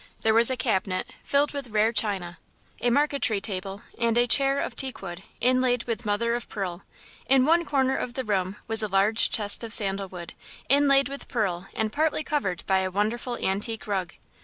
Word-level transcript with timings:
There 0.21 0.33
was 0.33 0.49
a 0.49 0.57
cabinet, 0.57 1.13
filled 1.21 1.51
with 1.53 1.67
rare 1.69 1.93
china, 1.93 2.39
a 2.81 2.89
marquetry 2.89 3.39
table, 3.39 3.83
and 3.99 4.17
a 4.17 4.25
chair 4.25 4.59
of 4.59 4.75
teakwood, 4.75 5.21
inlaid 5.39 5.83
with 5.83 6.07
mother 6.07 6.33
of 6.33 6.49
pearl. 6.49 6.81
In 7.27 7.45
one 7.45 7.65
corner 7.65 7.95
of 7.97 8.15
the 8.15 8.23
room 8.23 8.55
was 8.67 8.81
a 8.81 8.87
large 8.87 9.29
chest 9.29 9.63
of 9.63 9.71
sandal 9.75 10.07
wood, 10.07 10.33
inlaid 10.67 11.07
with 11.07 11.27
pearl 11.27 11.67
and 11.75 11.93
partly 11.93 12.23
covered 12.23 12.63
by 12.65 12.79
a 12.79 12.89
wonderful 12.89 13.37
antique 13.45 13.85
rug. 13.85 14.13